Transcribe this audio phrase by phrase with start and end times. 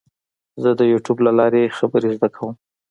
[0.61, 2.53] زه د یوټیوب له لارې خبرې زده کوم.